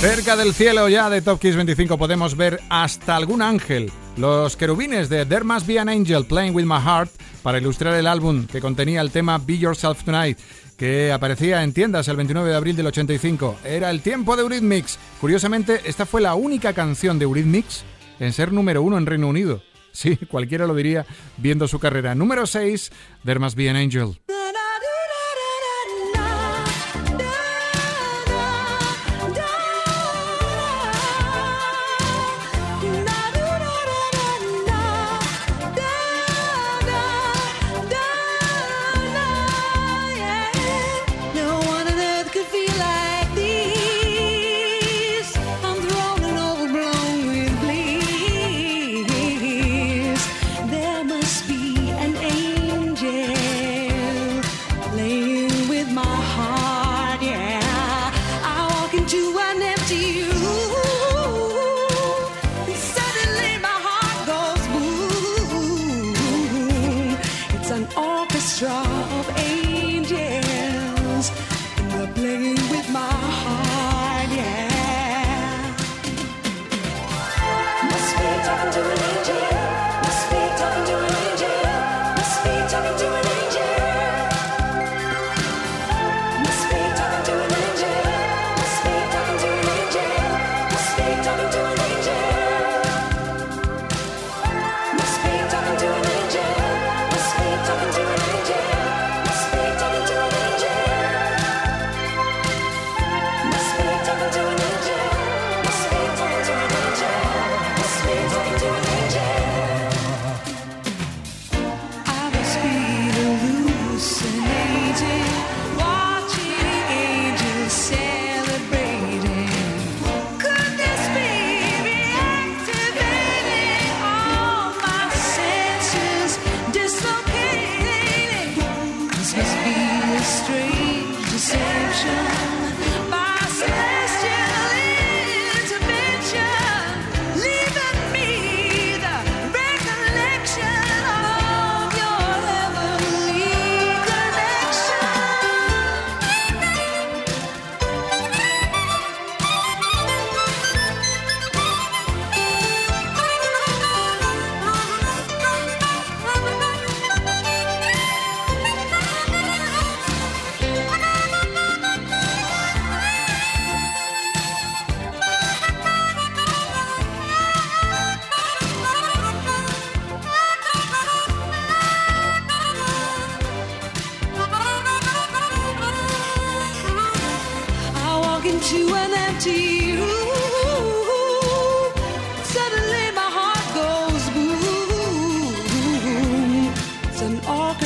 [0.00, 3.90] Cerca del cielo ya de Top Kiss 25 podemos ver hasta algún ángel.
[4.16, 7.10] Los querubines de There Must Be an Angel Playing With My Heart
[7.42, 10.38] para ilustrar el álbum que contenía el tema Be Yourself Tonight
[10.76, 13.58] que aparecía en tiendas el 29 de abril del 85.
[13.64, 14.98] Era el tiempo de Eurythmics.
[15.20, 17.84] Curiosamente, esta fue la única canción de Eurythmics
[18.20, 19.62] en ser número uno en Reino Unido.
[19.90, 22.14] Sí, cualquiera lo diría viendo su carrera.
[22.14, 22.92] Número 6,
[23.24, 24.20] There Must Be an Angel.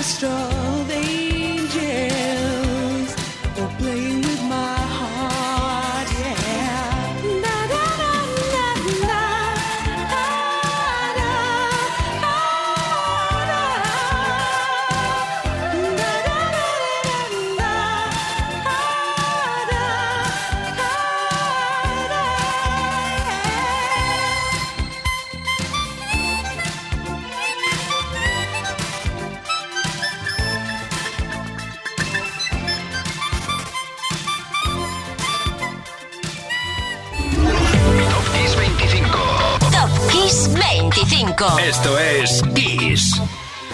[0.02, 0.61] Esto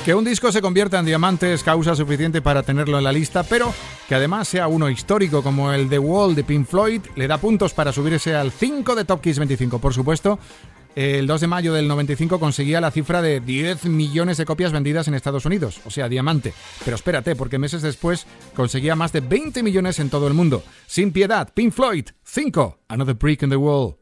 [0.09, 3.43] Que un disco se convierta en diamante es causa suficiente para tenerlo en la lista,
[3.43, 3.75] pero
[4.09, 7.75] que además sea uno histórico como el The Wall de Pink Floyd le da puntos
[7.75, 9.79] para subirse al 5 de Top Kiss 25.
[9.81, 10.39] Por supuesto,
[10.97, 15.09] el 2 de mayo del 95 conseguía la cifra de 10 millones de copias vendidas
[15.09, 16.55] en Estados Unidos, o sea, diamante.
[16.87, 18.27] Pero espérate, porque meses después
[18.57, 20.63] conseguía más de 20 millones en todo el mundo.
[20.87, 23.99] Sin piedad, Pink Floyd, 5, Another Brick in the Wall.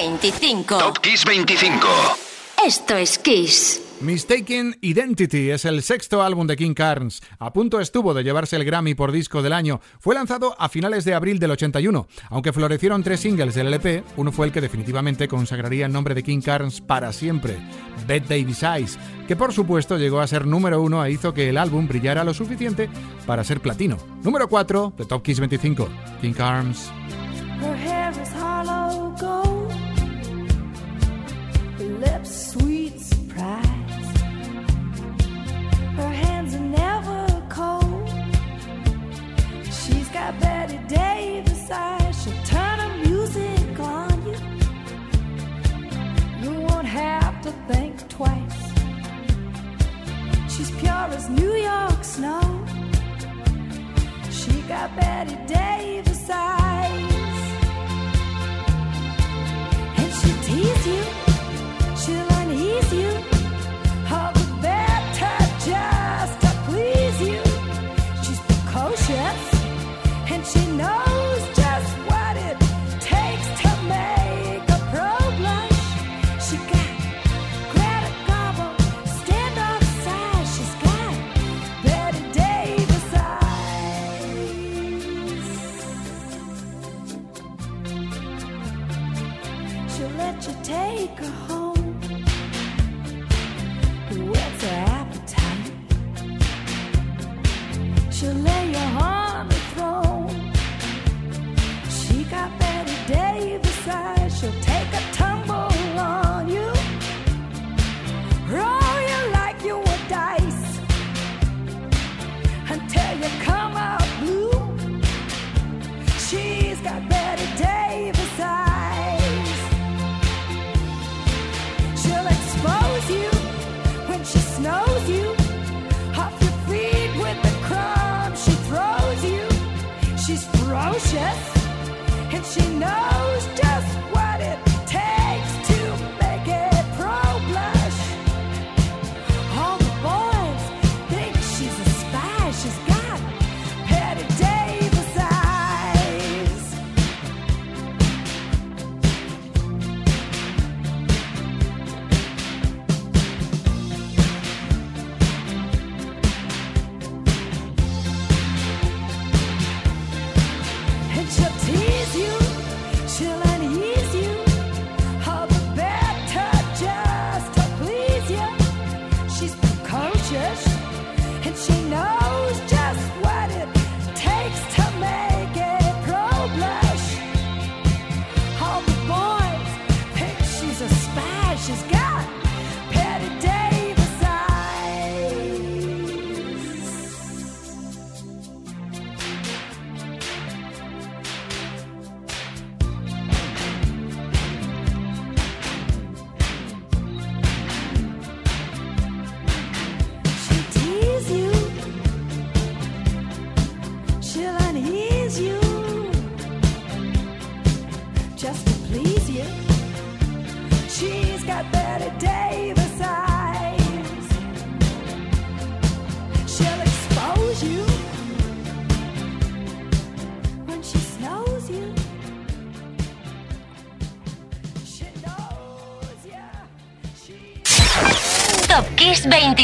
[0.00, 0.78] 25.
[0.78, 1.86] Top Kiss 25.
[2.66, 3.82] Esto es Kiss.
[4.00, 7.20] Mistaken Identity es el sexto álbum de King Carnes.
[7.38, 9.82] A punto estuvo de llevarse el Grammy por disco del año.
[9.98, 12.08] Fue lanzado a finales de abril del 81.
[12.30, 16.22] Aunque florecieron tres singles del LP, uno fue el que definitivamente consagraría el nombre de
[16.22, 17.58] King Carnes para siempre,
[18.08, 18.98] Bad Davis Eyes,
[19.28, 22.32] que por supuesto llegó a ser número uno e hizo que el álbum brillara lo
[22.32, 22.88] suficiente
[23.26, 23.98] para ser platino.
[24.22, 25.88] Número 4 de Top Kiss 25,
[26.22, 26.90] King Carnes.
[40.12, 42.22] Got Betty Davis eyes.
[42.22, 44.36] She'll turn the music on you.
[46.42, 48.60] You won't have to think twice.
[50.52, 52.66] She's pure as New York snow.
[54.30, 56.59] She got Betty Davis eyes.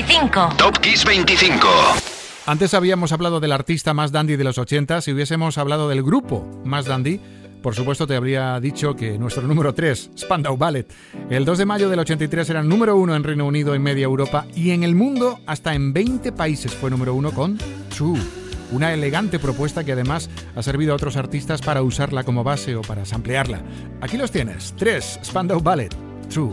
[0.07, 0.49] 25.
[0.57, 1.69] Top Kiss 25.
[2.47, 6.47] Antes habíamos hablado del artista más dandy de los 80, si hubiésemos hablado del grupo
[6.65, 7.21] más dandy,
[7.61, 10.87] por supuesto te habría dicho que nuestro número 3, Spandau Ballet,
[11.29, 14.47] el 2 de mayo del 83 era número 1 en Reino Unido y media Europa
[14.55, 17.59] y en el mundo hasta en 20 países fue número 1 con
[17.97, 18.21] True.
[18.71, 22.83] Una elegante propuesta que además ha servido a otros artistas para usarla como base o
[22.83, 23.61] para samplearla.
[24.01, 25.93] Aquí los tienes, 3, Spandau Ballet,
[26.29, 26.53] True.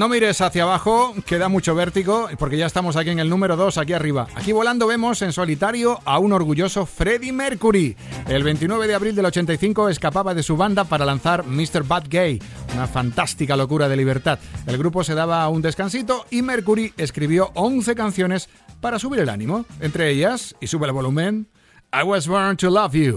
[0.00, 3.54] no mires hacia abajo, que da mucho vértigo, porque ya estamos aquí en el número
[3.54, 4.28] 2, aquí arriba.
[4.34, 7.94] Aquí volando vemos en solitario a un orgulloso Freddie Mercury.
[8.26, 11.82] El 29 de abril del 85 escapaba de su banda para lanzar Mr.
[11.86, 12.42] Bad Gay,
[12.74, 14.38] una fantástica locura de libertad.
[14.66, 18.48] El grupo se daba un descansito y Mercury escribió 11 canciones
[18.80, 19.66] para subir el ánimo.
[19.80, 21.46] Entre ellas, y sube el volumen,
[21.92, 23.16] I Was Born to Love You.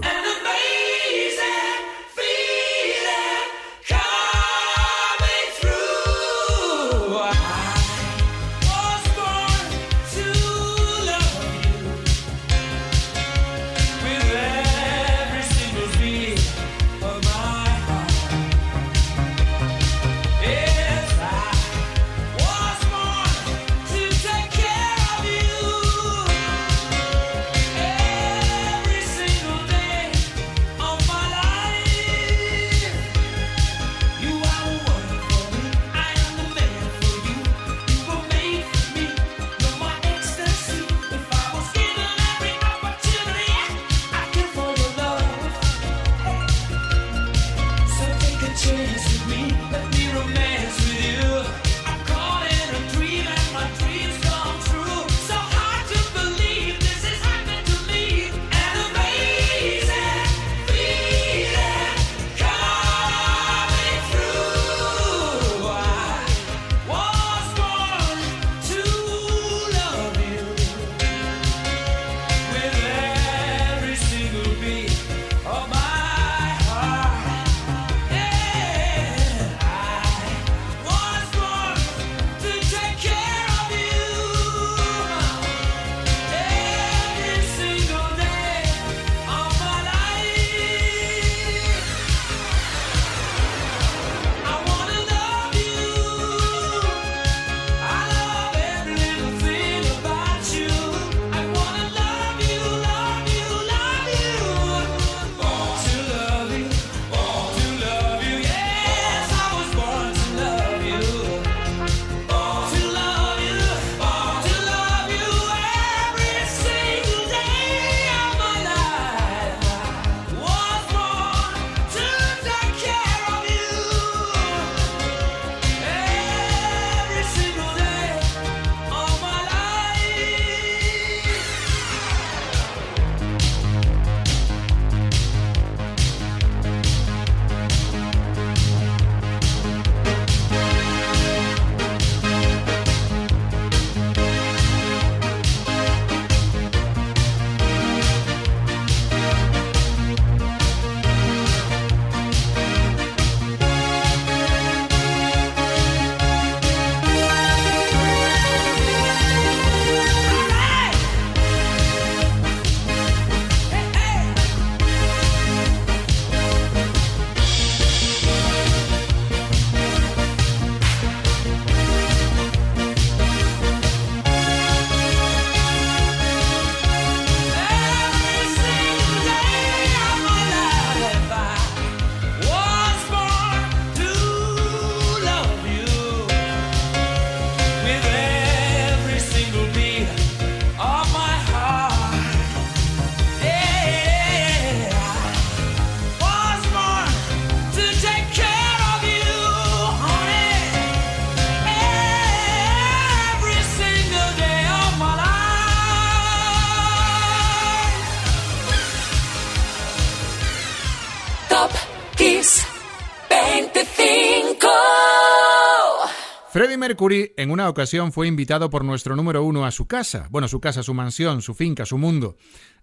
[216.94, 220.28] Mercury en una ocasión fue invitado por nuestro número uno a su casa.
[220.30, 222.36] Bueno, su casa, su mansión, su finca, su mundo.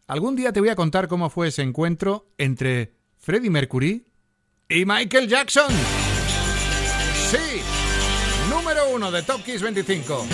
[0.05, 4.05] Algún día te voy a contar cómo fue ese encuentro entre Freddie Mercury
[4.67, 5.71] y Michael Jackson.
[7.29, 7.61] Sí,
[8.49, 10.25] número uno de Top Kiss 25.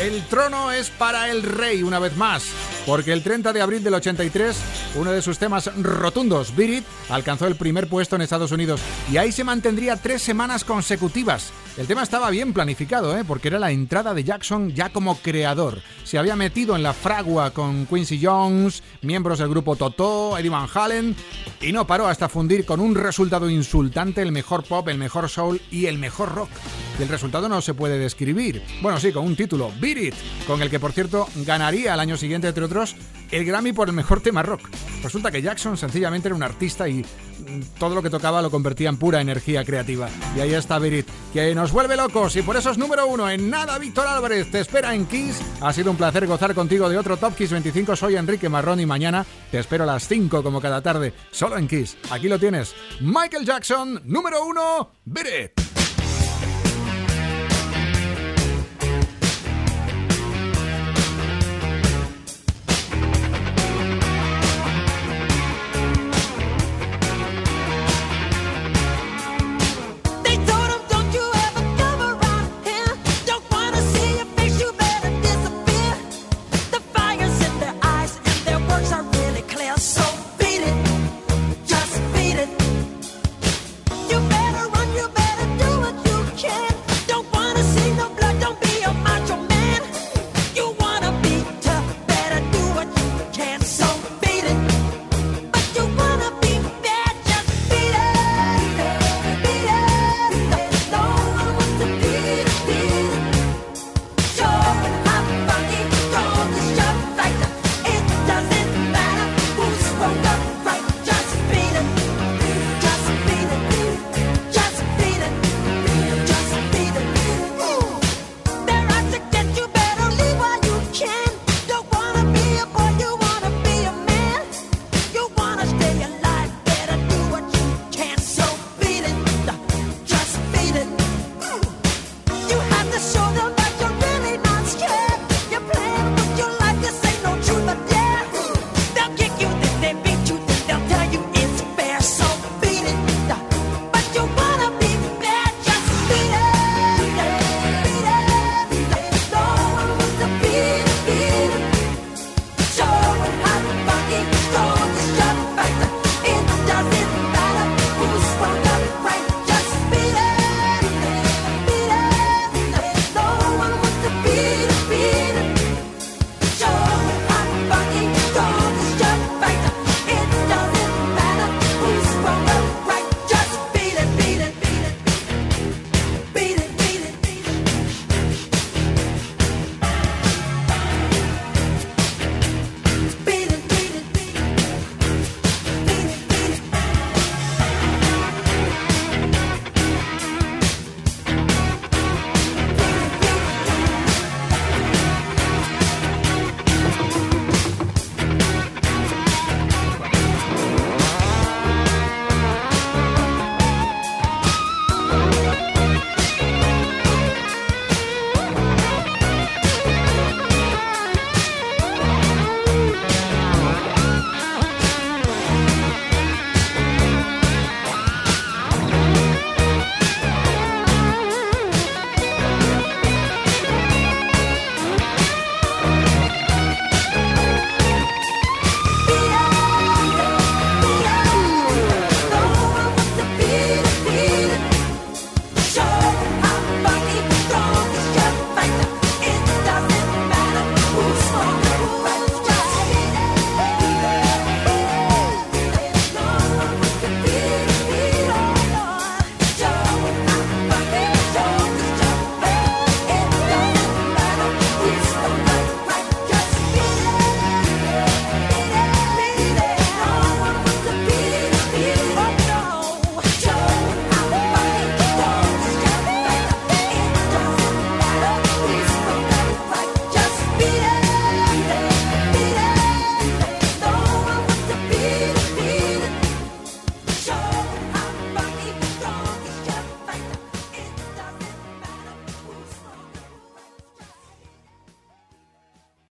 [0.00, 2.46] El trono es para el rey una vez más,
[2.86, 4.56] porque el 30 de abril del 83,
[4.94, 9.32] uno de sus temas rotundos, Beat alcanzó el primer puesto en Estados Unidos y ahí
[9.32, 11.52] se mantendría tres semanas consecutivas.
[11.76, 13.24] El tema estaba bien planificado, ¿eh?
[13.26, 15.82] porque era la entrada de Jackson ya como creador.
[16.04, 20.68] Se había metido en la fragua con Quincy Jones, miembros del grupo Totó, Eddie Van
[20.72, 21.16] Halen,
[21.60, 25.60] y no paró hasta fundir con un resultado insultante el mejor pop, el mejor soul
[25.72, 26.50] y el mejor rock.
[27.00, 28.62] Y el resultado no se puede describir.
[28.80, 30.14] Bueno, sí, con un título, Beat It,
[30.46, 32.94] con el que por cierto ganaría al año siguiente, entre otros
[33.32, 34.68] el Grammy por el mejor tema rock.
[35.02, 37.04] Resulta que Jackson sencillamente era un artista y
[37.78, 40.08] todo lo que tocaba lo convertía en pura energía creativa.
[40.36, 43.30] Y ahí está Berit, que nos vuelve locos y por eso es número uno.
[43.30, 45.40] En nada, Víctor Álvarez te espera en Kiss.
[45.62, 47.96] Ha sido un placer gozar contigo de otro Top Kiss 25.
[47.96, 51.66] Soy Enrique Marrón y mañana te espero a las 5 como cada tarde, solo en
[51.66, 51.96] Kiss.
[52.10, 52.74] Aquí lo tienes.
[53.00, 55.63] Michael Jackson, número uno, Beat It.